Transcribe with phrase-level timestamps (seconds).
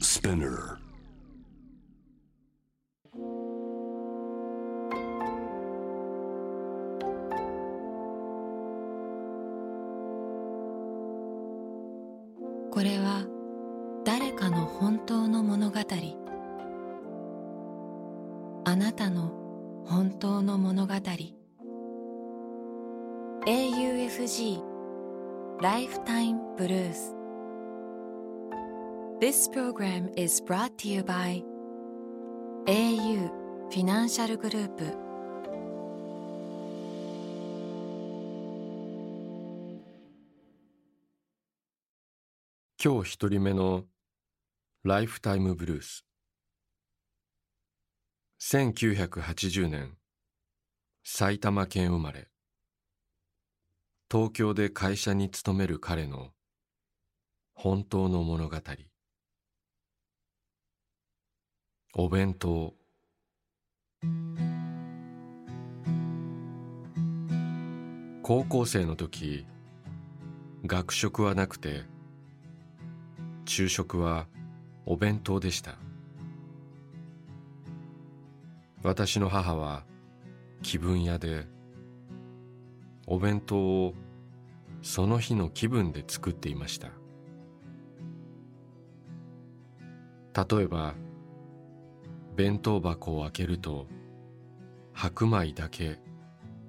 [0.00, 0.78] Spinner.
[29.28, 31.44] This program is brought to you by
[32.66, 33.28] au
[33.68, 34.84] フィナンシャルグループ
[42.82, 43.84] 今日一人目の
[44.82, 46.06] ライフタイムブルース
[48.40, 49.98] 1980年
[51.04, 52.28] 埼玉県生まれ。
[54.10, 56.30] 東京で会社に勤める彼の
[57.52, 58.56] 本当の物語。
[61.94, 62.74] お弁当。
[68.22, 69.46] 高校生の時
[70.66, 71.84] 学食はなくて
[73.46, 74.26] 昼食は
[74.84, 75.76] お弁当でした。
[78.82, 79.84] 私の母は
[80.62, 81.46] 気分屋で
[83.06, 83.94] お弁当を
[84.82, 86.88] その日の気分で作っていました。
[90.46, 90.94] 例えば
[92.38, 93.88] 弁当箱を開けると
[94.92, 95.98] 白米だけ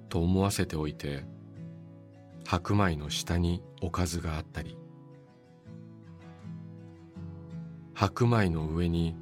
[0.08, 1.22] と思わせておいて
[2.44, 4.76] 白米の下におかずがあったり
[7.94, 9.14] 白米の上に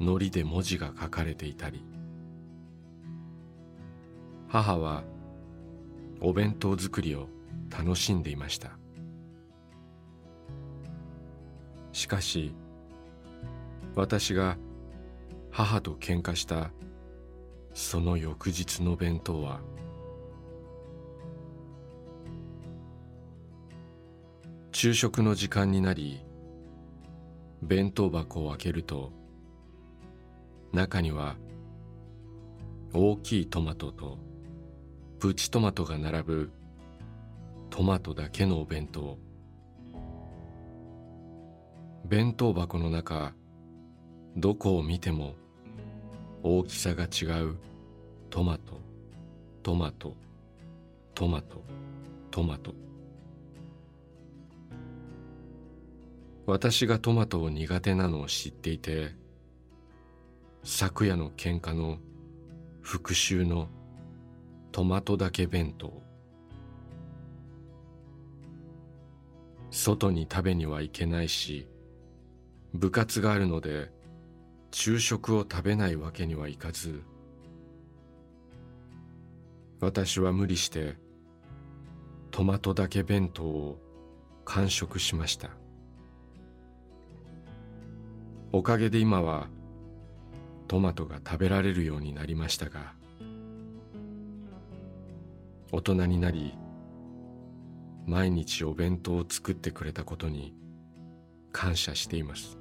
[0.00, 1.84] 糊で文字が書かれていたり
[4.48, 5.04] 母は
[6.20, 7.28] お弁当作りを
[7.70, 8.72] 楽しんでいました。
[11.92, 12.52] しかし
[13.94, 14.56] 私が
[15.50, 16.70] 母と喧嘩した。
[17.74, 19.60] その翌日の弁当は。
[24.72, 26.24] 昼食の時間になり
[27.60, 29.12] 弁当箱を開けると
[30.72, 31.36] 中には
[32.94, 34.16] 大きいトマトと
[35.18, 36.50] プチトマトが並ぶ
[37.68, 39.18] トマトだけのお弁当。
[42.06, 43.34] 弁当箱の中
[44.36, 45.34] どこを見ても
[46.42, 47.56] 大きさが違う。
[48.30, 48.80] トマト。
[49.62, 50.16] トマト。
[51.14, 51.62] トマト。
[52.30, 52.74] トマト。
[56.46, 59.14] 私がトマトを苦手なのを知っていて
[60.62, 61.98] 昨夜の喧嘩の
[62.80, 63.68] 復讐の
[64.72, 66.02] トマトだけ弁当。
[69.70, 71.68] 外に食べには行けないし
[72.74, 73.90] 部活があるので
[74.72, 77.02] 昼食を食べないわけにはいかず
[79.80, 80.96] 私は無理して
[82.30, 83.78] トマトだけ弁当を
[84.44, 85.50] 完食しました。
[88.52, 89.48] おかげで今は
[90.66, 92.94] トマトが食べられるようになりましたが
[95.70, 96.54] 大人になり
[98.06, 100.52] 毎日お弁当を作ってくれたことに
[101.52, 102.59] 感謝しています。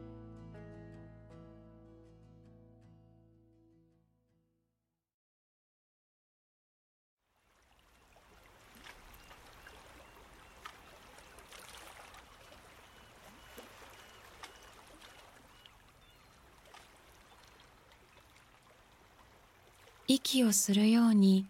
[20.29, 21.47] 息をするように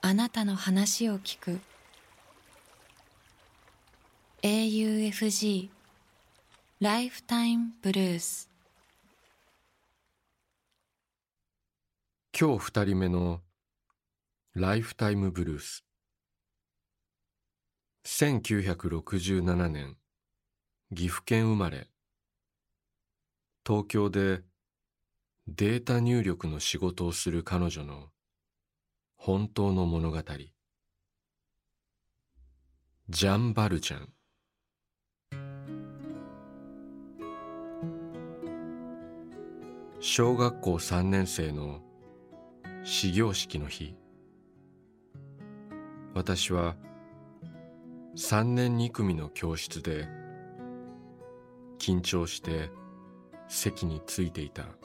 [0.00, 1.60] あなたの話を聞く。
[4.42, 5.68] AUFG
[6.80, 8.48] ライフタイムブルース
[12.38, 13.42] 今日二人目の
[14.54, 15.84] ライフタイムブルース
[18.06, 19.98] 1967年
[20.94, 21.88] 岐阜県生まれ。
[23.66, 24.40] 東京で
[25.56, 28.04] データ入力の仕事をする彼女の
[29.16, 30.18] 本当の物語。
[33.08, 34.08] ジャン・バルチャン。
[39.98, 41.80] 小学校3年生の
[42.84, 43.96] 始業式の日。
[46.14, 46.76] 私は
[48.16, 50.06] 3年2組の教室で
[51.80, 52.70] 緊張して
[53.48, 54.79] 席についていた。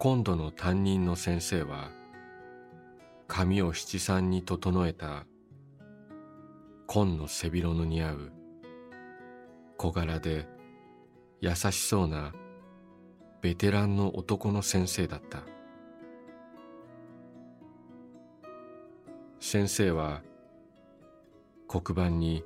[0.00, 1.90] 今度の担任の先生は
[3.26, 5.26] 髪を七三に整えた
[6.86, 8.32] 紺の背広の似合う
[9.76, 10.46] 小柄で
[11.40, 12.32] 優しそうな
[13.42, 15.42] ベテランの男の先生だった。
[19.40, 20.22] 先生は
[21.66, 22.44] 黒板に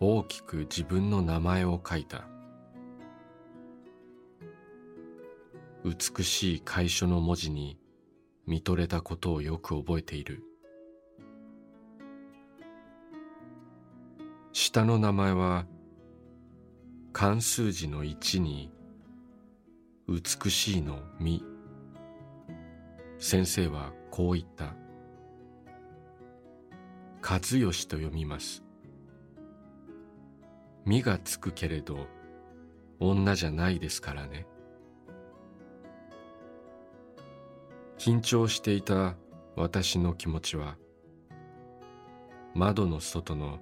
[0.00, 2.24] 大きく自分の名前を書いた。
[5.84, 7.78] 美しい楷書の文字に
[8.46, 10.42] 見とれたことをよく覚えている。
[14.52, 15.66] 下の名前は
[17.12, 18.72] 漢数字の一に
[20.08, 21.44] 美しいのみ。
[23.18, 24.74] 先生はこう言った。
[27.22, 28.64] 和義と読みます。
[30.84, 32.06] みがつくけれど
[32.98, 34.47] 女じゃないですからね。
[37.98, 39.16] 緊張していた
[39.56, 40.76] 私の気持ちは
[42.54, 43.58] 窓の外の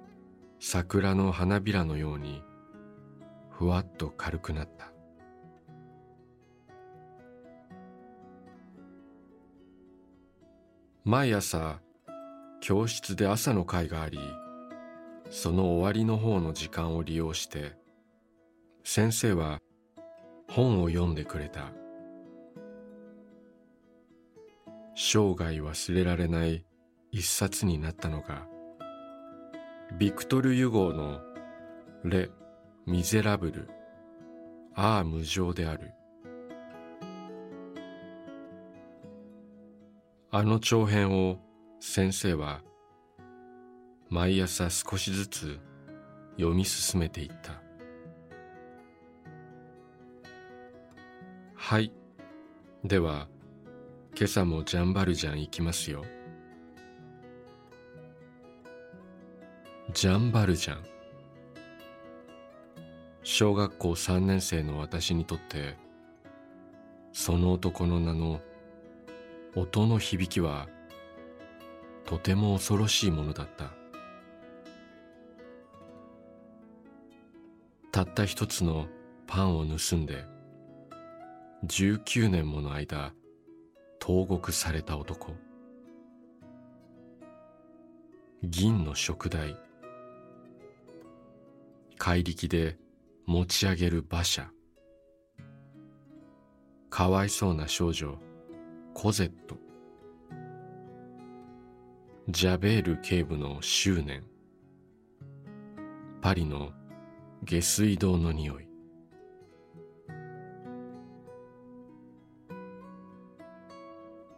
[0.59, 2.43] 桜の花びらのように
[3.49, 4.91] ふわっと軽くなった。
[11.03, 11.79] 毎朝
[12.59, 14.19] 教室で朝の会があり
[15.29, 17.77] その終わりの方の時間を利用して
[18.83, 19.59] 先生は
[20.49, 21.71] 本を読んでくれた。
[24.99, 26.65] 生涯忘れられない
[27.11, 28.47] 一冊になったのが
[29.99, 31.21] ビクトル・ユゴーの
[32.03, 32.31] 「レ・
[32.87, 33.69] ミゼラブル」
[34.73, 35.91] 「ああ無情である」
[40.31, 41.37] あの長編を
[41.79, 42.63] 先生は
[44.09, 45.59] 毎朝少しずつ
[46.37, 47.61] 読み進めていった。
[51.53, 51.93] はい。
[52.83, 53.27] では
[54.19, 56.03] 今朝もジャンバルジャン行きますよ。
[59.93, 60.83] ジャンバルジャン。
[63.21, 65.77] 小学校3年生の私にとって
[67.13, 68.41] その男の名の
[69.55, 70.67] 音の響きは
[72.03, 73.71] とても恐ろしいものだった。
[77.91, 78.87] たった一つの
[79.27, 80.25] パンを盗んで
[81.67, 83.13] 19年もの間
[83.99, 85.33] 投獄された男。
[88.43, 89.57] 銀の食台
[91.97, 92.77] 怪力で
[93.25, 94.49] 持ち上げる馬車。
[96.89, 98.17] かわいそうな少女。
[98.93, 99.57] コゼット。
[102.29, 104.23] ジャベール警部の執念。
[106.21, 106.71] パリの
[107.43, 108.66] 下水道の匂い。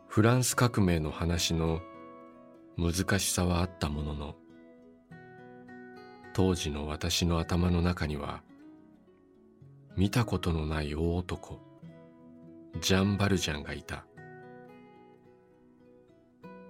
[0.10, 1.82] フランス革命の話の
[2.80, 4.36] 難しさはあったものの
[6.34, 8.42] 当時の私の頭の中には
[9.96, 11.60] 見たことのない大男
[12.82, 14.04] ジャン・バルジャンがいた。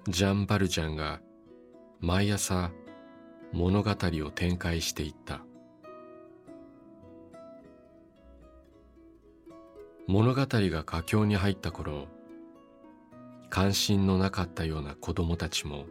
[0.10, 1.22] ジャン・バルジャンが
[2.02, 2.72] 毎朝
[3.54, 5.40] 物語を展開していった。
[10.08, 12.08] 物語が佳境に入った頃
[13.50, 15.86] 関心のなかったような子供たちも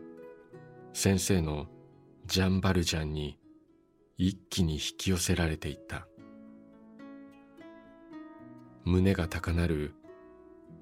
[0.93, 1.66] 先生の
[2.26, 3.38] ジャン・バルジャンに
[4.16, 6.06] 一気に引き寄せられていった。
[8.85, 9.94] 胸が高鳴る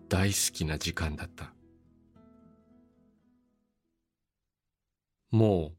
[0.08, 1.52] 大好きな時間だった。
[5.30, 5.72] も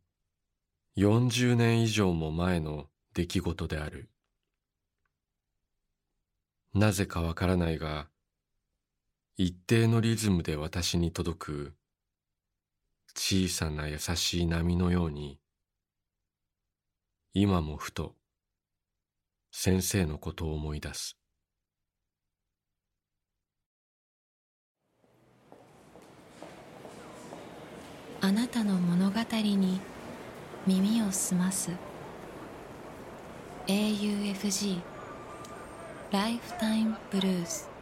[0.96, 4.10] う40年以上も前の出来事である。
[6.74, 8.08] なぜかわからないが
[9.40, 11.74] 一定のリズムで私に届く
[13.16, 15.40] 小さな優しい波のように
[17.36, 18.16] 今もふと
[19.52, 21.20] 先生のことを思い出す。
[28.22, 29.80] あなたの物語に
[30.66, 31.70] 耳を澄ます。
[33.68, 34.82] AUFG
[36.10, 37.77] ライフタイムブルース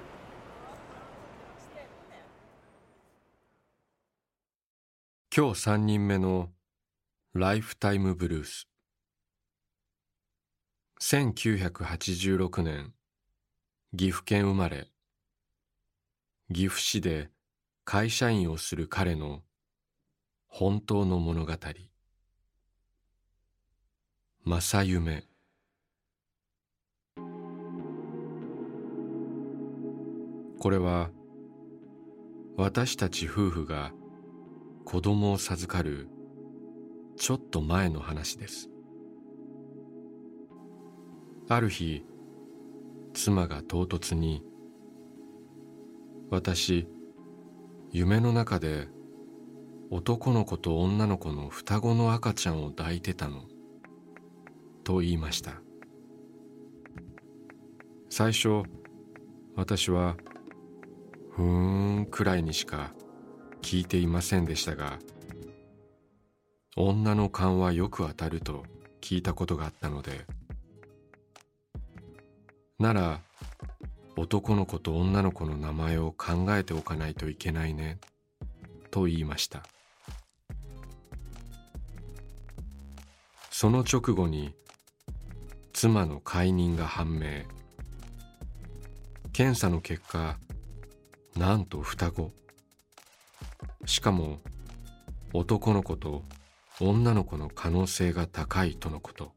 [5.37, 6.47] 今日三人目の
[7.33, 8.69] ライフタイムブルース。
[11.01, 12.93] 1986年
[13.93, 14.87] 岐阜県生まれ。
[16.53, 17.31] 岐阜市で
[17.83, 19.41] 会社員をする彼の
[20.47, 21.53] 本当の物語。
[24.45, 25.25] 正夢。
[30.59, 31.09] これは
[32.55, 33.91] 私たち夫婦が
[34.85, 36.07] 子供を授かる
[37.17, 38.69] ちょっと前の話です。
[41.49, 42.05] ある日
[43.13, 44.43] 妻が唐突に
[46.29, 46.87] 「私
[47.91, 48.87] 夢の中で
[49.89, 53.43] 男の子と女の子の双子の赤ちゃんを抱いてたの」
[54.85, 55.61] と言いました。
[58.09, 58.63] 最初
[59.55, 60.15] 私は
[61.31, 62.94] 「ふーん」くらいにしか
[63.65, 64.99] 聞いていませんでしたが
[66.77, 68.63] 女の勘はよく当たると
[69.01, 70.21] 聞いたことがあったので
[72.77, 73.21] なら
[74.15, 77.97] 男の子と女の子の名前を考えておかないといけないね
[78.91, 79.63] と言いました。
[83.51, 84.53] その直後に
[85.73, 87.43] 妻の解任が判明。
[89.33, 90.37] 検査の結果
[91.35, 92.31] なんと双子。
[93.85, 94.39] しかも
[95.33, 96.23] 男の子と
[96.79, 99.31] 女の子の可能性が高いとのこと。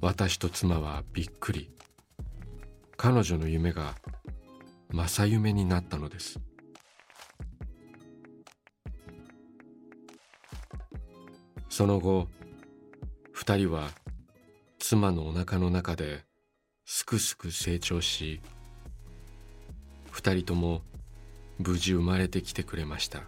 [0.00, 1.70] 私と妻はびっくり。
[2.96, 3.94] 彼女の夢が
[4.90, 6.40] 正夢になったのです。
[11.68, 12.28] その後
[13.32, 13.90] 二人は
[14.78, 16.24] 妻のお腹の中で
[16.86, 18.40] すくすく成長し
[20.16, 20.80] 二人とも
[21.58, 23.24] 無事生まれてきてくれました。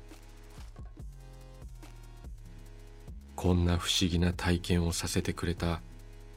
[3.37, 5.83] こんな不思議な体験をさせてくれた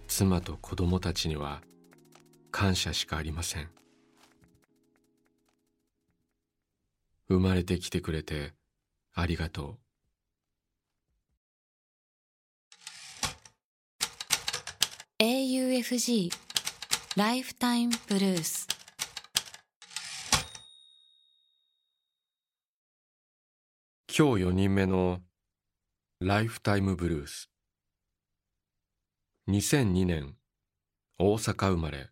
[0.09, 1.61] 妻と子供たちには
[2.51, 3.69] 感謝しかありません。
[7.29, 8.53] 生まれてきてくれて
[9.13, 9.77] ありがと
[15.19, 15.23] う。
[15.23, 16.29] AUFG
[17.15, 18.70] ライフタイムブルース。
[24.23, 25.19] 今日4人目の
[26.19, 27.49] ライフタイムブルース。
[29.49, 30.35] 2002年
[31.17, 32.11] 大阪生まれ。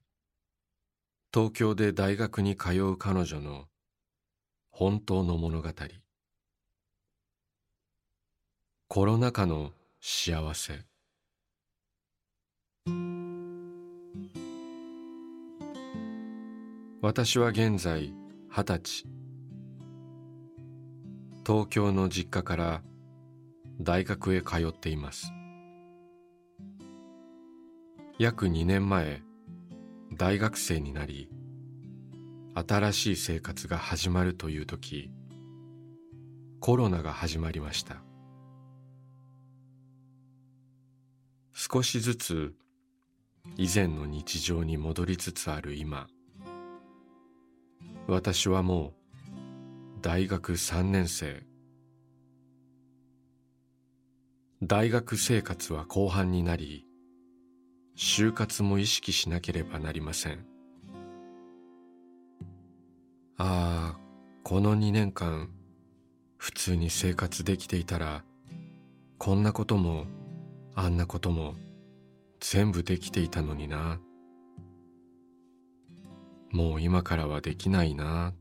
[1.31, 3.65] 東京で大学に通う彼女の
[4.71, 5.69] 本当の物語。
[8.87, 9.69] コロナ禍の
[10.01, 10.79] 幸せ。
[17.03, 18.11] 私は現在
[18.49, 19.18] 二十歳。
[21.49, 22.83] 東京の実家から
[23.81, 25.33] 大学へ通っています。
[28.19, 29.23] 約2年前
[30.15, 31.27] 大学生になり
[32.53, 35.09] 新しい生活が始まるという時
[36.59, 38.03] コロナが始まりました。
[41.51, 42.53] 少しずつ
[43.57, 46.05] 以前の日常に戻りつつある今
[48.07, 48.98] 私はもう
[50.01, 51.43] 大学3年生。
[54.63, 56.85] 大学生活は後半になり
[57.97, 60.45] 就活も意識しなければなりません。
[63.37, 63.99] ああ
[64.43, 65.49] この2年間
[66.37, 68.23] 普通に生活できていたら
[69.17, 70.05] こんなことも
[70.75, 71.55] あんなことも
[72.39, 73.99] 全部できていたのにな。
[76.51, 78.33] もう今からはできないな。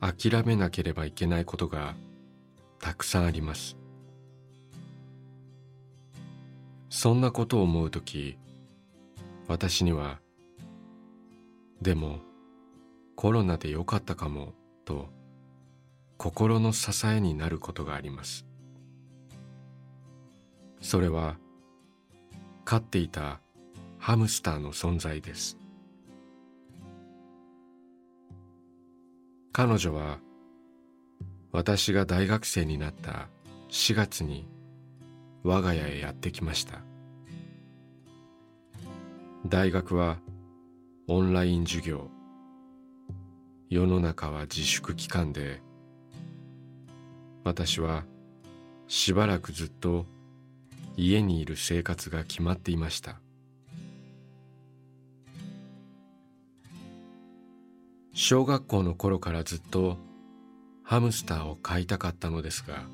[0.00, 1.94] 諦めなければいけないことが
[2.78, 3.76] たくさんあります。
[6.88, 8.38] そんなことを思う時
[9.48, 10.20] 私には
[11.82, 12.20] でも
[13.16, 15.08] コロナでよかったかもと
[16.16, 18.46] 心の支えになることがあります。
[20.80, 21.36] それは
[22.64, 23.40] 飼っていた
[23.98, 25.58] ハムスターの存在です。
[29.56, 30.18] 彼女は
[31.50, 33.30] 私が大学生になった
[33.70, 34.46] 4月に
[35.44, 36.82] 我が家へやってきました。
[39.46, 40.18] 大学は
[41.08, 42.10] オンライン授業。
[43.70, 45.62] 世の中は自粛期間で
[47.42, 48.04] 私は
[48.88, 50.04] しばらくずっと
[50.98, 53.22] 家にいる生活が決まっていました。
[58.18, 59.98] 小学校の頃からずっと
[60.82, 62.84] ハムスターを飼いたかったのですが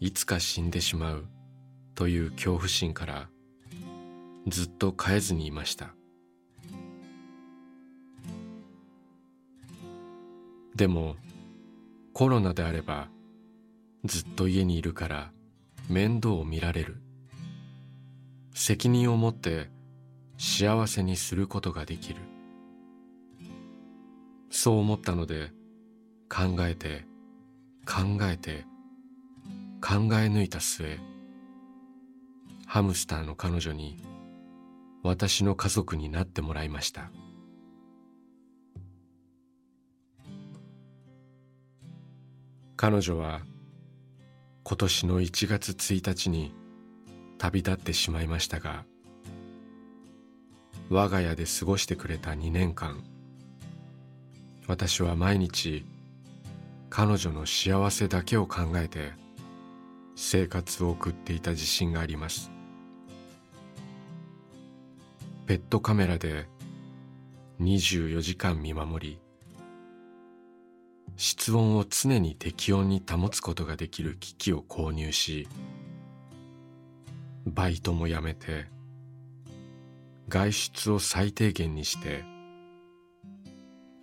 [0.00, 1.26] いつか死んでしまう
[1.94, 3.28] という恐怖心から
[4.46, 5.90] ずっと飼えずにいました。
[10.74, 11.16] でも
[12.14, 13.08] コロナであれば
[14.06, 15.30] ずっと家にいるから
[15.90, 17.02] 面倒を見られる。
[18.54, 19.68] 責任を持って
[20.38, 22.35] 幸せにすることができる。
[24.56, 25.52] そう思ったので
[26.30, 27.04] 考えて
[27.84, 28.64] 考えて
[29.82, 30.98] 考え抜いた末
[32.66, 34.02] ハムスターの彼女に
[35.02, 37.12] 私の家族になってもらいました。
[42.78, 43.42] 彼女は
[44.64, 46.54] 今年の1月1日に
[47.36, 48.84] 旅立ってしまいましたが
[50.88, 53.04] 我が家で過ごしてくれた2年間
[54.66, 55.84] 私は毎日
[56.90, 59.12] 彼女の幸せだけを考えて
[60.14, 62.50] 生活を送っていた自信があります。
[65.46, 66.48] ペットカメラで
[67.60, 69.20] 24時間見守り
[71.16, 75.48] 室温を常に適温に保つことができる機器を購入し
[77.46, 78.66] バイトもやめて
[80.28, 82.24] 外出を最低限にして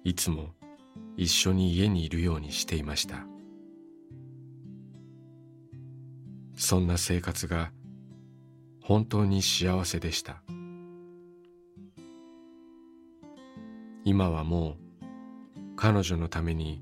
[0.03, 0.49] いつも
[1.15, 3.25] 一緒に家にいるようにしていました。
[6.55, 7.71] そんな生活が
[8.81, 10.43] 本当に幸せでした。
[14.03, 14.75] 今はもう
[15.77, 16.81] 彼女のために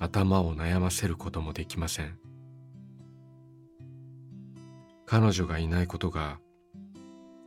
[0.00, 2.18] 頭を悩ませることもできません。
[5.04, 6.38] 彼女がいないことが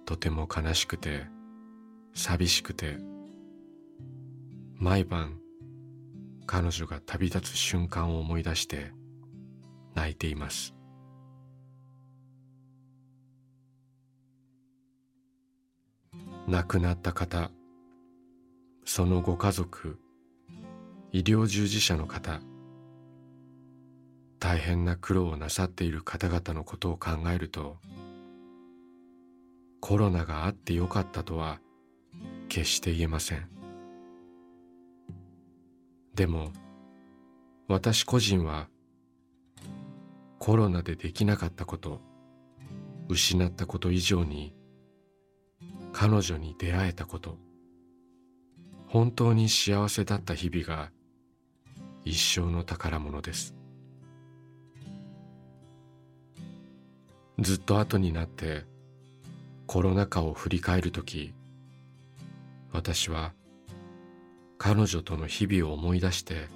[0.06, 1.26] とても悲しくて
[2.14, 2.98] 寂しくて
[4.82, 5.38] 毎晩
[6.46, 8.94] 彼女が旅立つ瞬間を思い出して
[9.94, 10.74] 泣いています。
[16.48, 17.52] 亡くなった方
[18.86, 20.00] そのご家族
[21.12, 22.40] 医療従事者の方
[24.40, 27.78] 大変な苦労をなさっている方々のことを考えると
[29.82, 31.60] コロナがあってよかったとは
[32.48, 33.59] 決して言えません。
[36.20, 36.52] でも
[37.70, 38.68] 私個人は
[40.38, 42.02] コロナでできなかったこと
[43.08, 44.54] 失ったこと以上に
[45.94, 47.38] 彼女に出会えたこと
[48.90, 50.92] 本当に幸せだった日々が
[52.04, 53.56] 一生の宝物です。
[57.40, 58.66] ずっと後になって
[59.68, 61.34] コロナ禍を振り返るとき
[62.74, 63.32] 私は
[64.62, 66.50] 彼女との日々を思い出して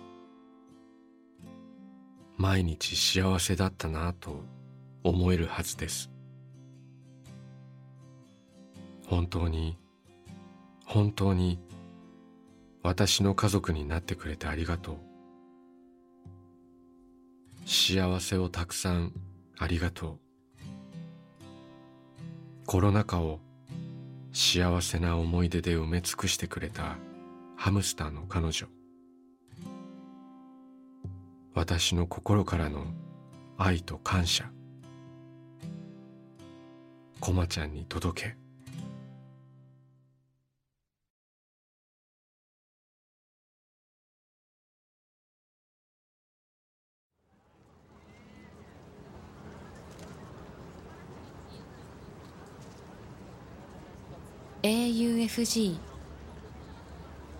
[2.35, 4.43] 毎日幸せだったなぁと
[5.03, 6.11] 思えるはずです。
[9.07, 9.77] 本当に
[10.85, 11.59] 本当に
[12.81, 14.97] 私の家族になってくれてありがとう。
[17.65, 19.13] 幸せをたくさん
[19.57, 20.19] ありがとう。
[22.65, 23.39] コロナ禍を
[24.33, 26.97] 幸せな思い出で埋め尽くしてくれた
[27.63, 28.67] ハムスターの彼女。
[31.53, 32.87] 私の心からの
[33.57, 34.51] 愛と感謝。
[37.21, 38.35] コマちゃんに届け。
[54.67, 55.92] AUFG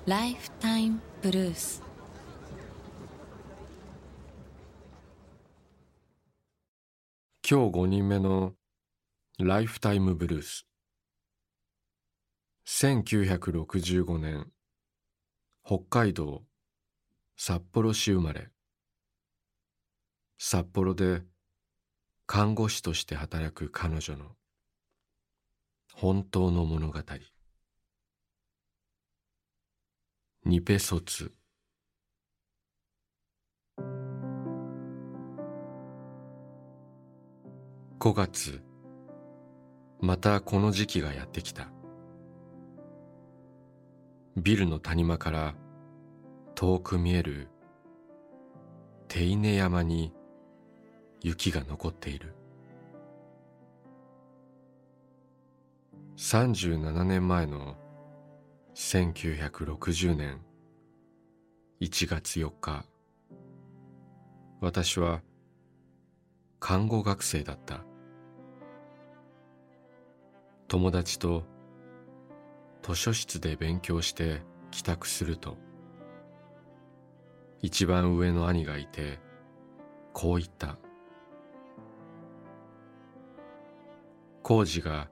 [0.06, 1.82] ライフタイムブルース
[7.50, 8.52] 今日5人目の
[9.40, 10.68] ライフタイムブルース
[12.68, 14.52] 1965年
[15.66, 16.44] 北海道
[17.38, 18.50] 札幌市生まれ。
[20.38, 21.22] 札幌で
[22.28, 24.26] 看護師として働く彼女の
[25.94, 27.00] 本当の物語。
[30.46, 31.32] ニペ卒
[37.98, 38.62] 5月。
[40.02, 41.70] またこの時期がやってきた。
[44.36, 45.56] ビルの谷間から
[46.56, 47.48] 遠く見える
[49.08, 50.12] 手稲山に
[51.22, 52.36] 雪が残っている。
[56.18, 57.78] 37年前の
[58.76, 60.42] 1960年
[61.80, 62.86] 1月4日。
[64.62, 65.22] 私は
[66.60, 67.82] 看護学生だった。
[70.68, 71.44] 友達と
[72.82, 75.56] 図書室で勉強して帰宅すると
[77.62, 79.20] 一番上の兄がいて
[80.14, 80.78] こう言った。
[84.42, 85.10] 工事が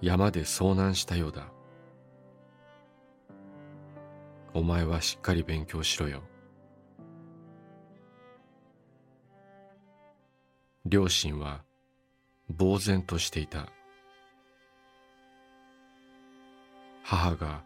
[0.00, 1.55] 山で遭難したようだ。
[4.56, 6.22] お前はしっかり勉強しろよ。
[10.86, 11.62] 両親は
[12.58, 13.68] 呆然としていた。
[17.02, 17.64] 母が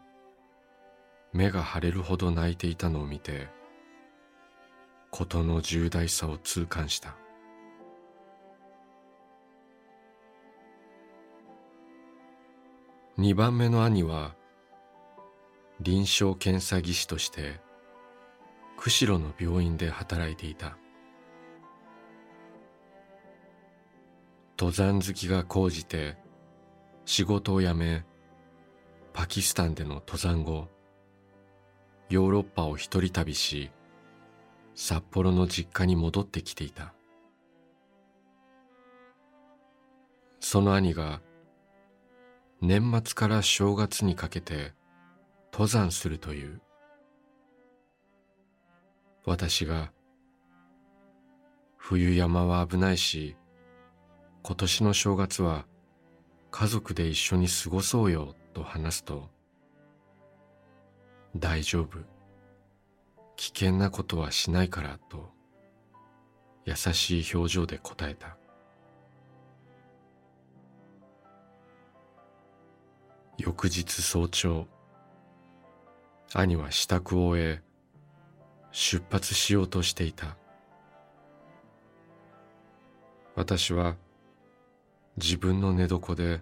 [1.31, 3.47] 目が腫れるほど泣いていたのを見て
[5.11, 7.15] 事の重大さを痛感した。
[13.17, 14.35] 二番目の兄は
[15.83, 17.59] 臨床検査技師として
[18.77, 20.77] 釧路の病院で働いていた。
[24.59, 26.17] 登山好きが高じて
[27.05, 28.05] 仕事を辞め
[29.11, 30.67] パキスタンでの登山後
[32.09, 33.71] ヨーロッパを一人旅し
[34.75, 36.93] 札幌の実家に戻ってきていた。
[40.39, 41.21] その兄が
[42.61, 44.73] 年末から正月にかけて
[45.51, 46.61] 登山するという。
[49.25, 49.91] 私が
[51.77, 53.35] 冬山は危ないし
[54.41, 55.65] 今年の正月は
[56.49, 59.29] 家族で一緒に過ごそうよと話すと
[61.35, 61.99] 大丈夫。
[63.35, 65.31] 危険なことはしないからと
[66.65, 68.37] 優しい表情で答えた。
[73.37, 74.67] 翌日早朝
[76.33, 77.61] 兄は支度を終え
[78.71, 80.37] 出発しようとしていた。
[83.35, 83.97] 私は
[85.17, 86.41] 自分の寝床で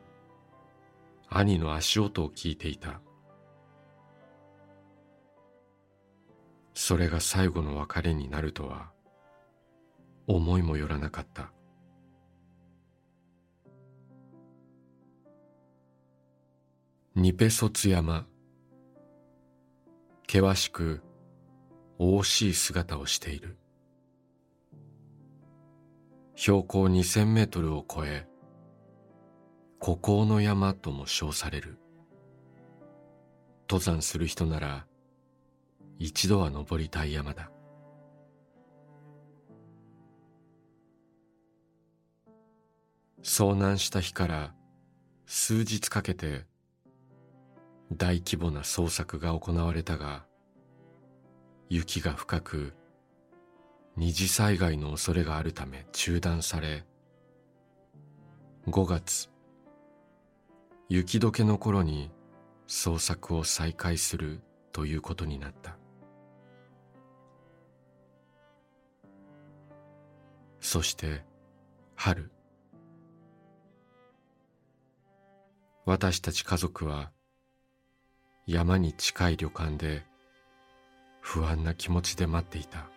[1.27, 3.01] 兄の足音を聞いていた。
[6.75, 8.91] それが最後の別れになるとは
[10.27, 11.51] 思いもよらなかった。
[17.15, 18.27] ニペソツ山
[20.31, 21.01] 険しく
[21.97, 23.57] 惜しい姿をしている。
[26.35, 28.27] 標高2000メートルを超え
[29.79, 31.79] 孤高の山とも称される。
[33.67, 34.85] 登山する人なら
[35.97, 37.49] 一度は登りたい山だ。
[43.23, 44.53] 遭難した日から
[45.25, 46.45] 数日かけて
[47.91, 50.25] 大規模な捜索が行われたが
[51.69, 52.73] 雪が深く
[53.95, 56.85] 二次災害の恐れがあるため中断され
[58.67, 59.29] 5月
[60.89, 62.11] 雪解けの頃に
[62.67, 65.77] 捜索を再開するということになった。
[70.59, 71.23] そして
[71.95, 72.31] 春。
[75.85, 77.11] 私たち家族は
[78.51, 80.01] 山に近い旅館で
[81.21, 82.89] 不安な気持ちで待っていた。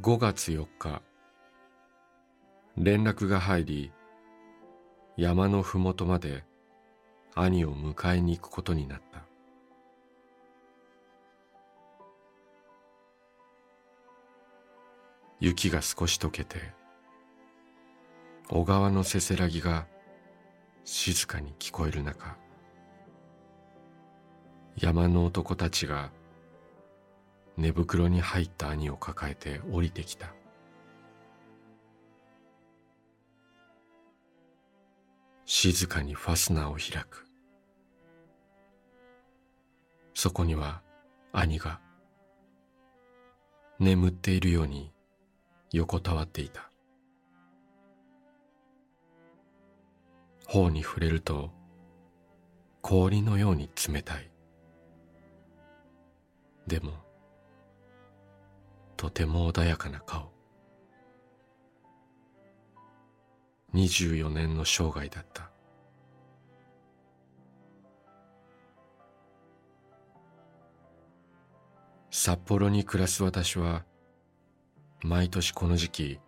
[0.00, 1.02] 5月4日
[2.78, 3.92] 連絡が入り
[5.18, 6.44] 山のふもとまで
[7.34, 9.26] 兄を迎えに行くことになった。
[15.40, 16.72] 雪が少し溶けて
[18.48, 19.91] 小川のせせらぎが
[20.84, 22.36] 静かに聞こえる中
[24.76, 26.10] 山の男たちが
[27.56, 30.34] 寝袋に入った兄を抱えて降りてきた。
[35.44, 37.26] 静かにファスナーを開く。
[40.14, 40.80] そこには
[41.32, 41.78] 兄が
[43.78, 44.92] 眠っているように
[45.70, 46.71] 横たわっていた。
[50.52, 51.50] 頬に触れると
[52.82, 54.30] 氷のように冷たい。
[56.66, 56.92] でも
[58.98, 60.30] とても穏やかな顔。
[63.72, 65.50] 24年の生涯だった。
[72.10, 73.86] 札幌に暮らす私は
[75.02, 76.20] 毎年この時期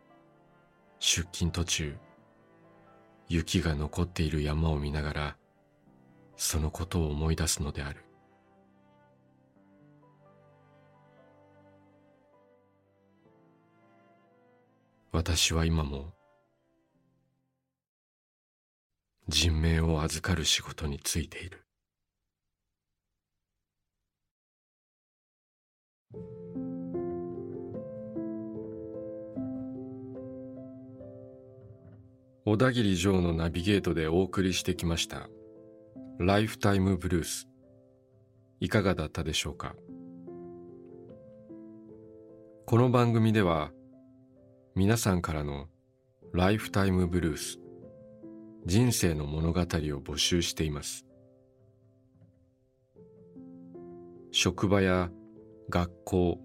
[0.99, 1.99] 出勤途中
[3.29, 5.37] 雪が残っている山を見ながら
[6.37, 8.05] そのことを思い出すのである。
[15.13, 16.13] 私は今も
[19.29, 21.64] 人命を預かる仕事についている。
[32.47, 35.31] 小田切城のナビゲートでお送りしてきました。
[36.19, 37.49] ライフタイムブルース
[38.61, 39.75] いかがだったでしょうか？
[42.67, 43.71] この番組では
[44.75, 45.69] 皆さんからの
[46.35, 47.61] ライフタイムブルース
[48.67, 51.07] 人生の物語を募集しています。
[54.33, 55.09] 職場や
[55.71, 56.39] 学校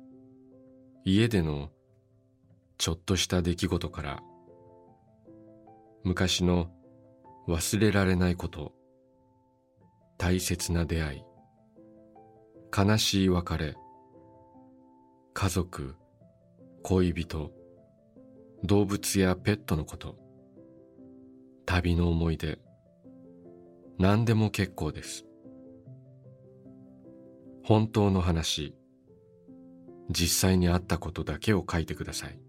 [1.03, 1.71] 家での
[2.77, 4.23] ちょっとした出来事から
[6.03, 6.69] 昔の
[7.47, 8.73] 忘れられないこと。
[10.17, 11.23] 大切な出会い。
[12.75, 13.75] 悲しい別れ。
[15.33, 15.95] 家族。
[16.83, 17.51] 恋人。
[18.63, 20.15] 動物やペットのこと。
[21.65, 22.59] 旅の思い出。
[23.97, 25.25] 何でも結構です。
[27.63, 28.75] 本当の話。
[30.09, 32.39] 実際にあったことだけを書いてください。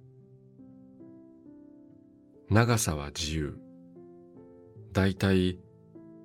[2.50, 3.60] 長さは自由。
[4.92, 5.60] だいたい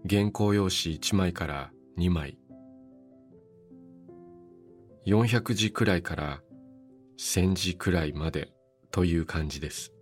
[0.09, 2.39] 原稿用紙1枚から2枚。
[5.05, 6.41] 400字くらいから
[7.19, 8.51] 1000字くらいまで
[8.89, 9.93] という感じです。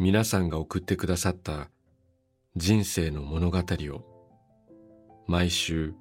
[0.00, 1.70] 皆さんが送ってくださった
[2.56, 5.94] 人生の物語を毎週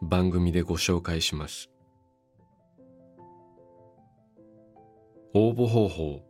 [0.00, 1.68] 番組でご紹介します。
[5.40, 6.20] 応募方法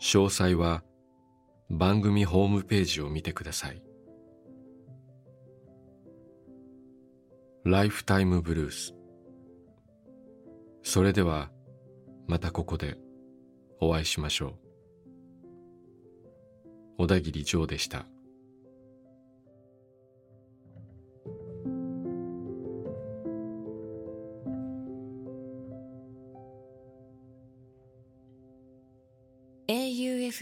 [0.00, 0.82] 詳細は
[1.68, 3.82] 番組ホームページを見てください。
[7.66, 8.94] ライフタイムブルース
[10.82, 11.50] それでは
[12.26, 12.96] またここで
[13.78, 14.54] お会いしましょう。
[16.96, 18.06] 小田切ジョーでした「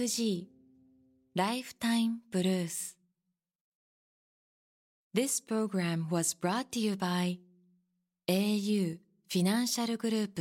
[0.02, 0.48] FG
[5.14, 7.38] This program was brought to you by
[8.28, 8.96] AU
[9.28, 10.40] Financial Group